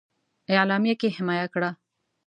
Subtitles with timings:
[0.55, 1.69] اعلامیه کې حمایه کړه.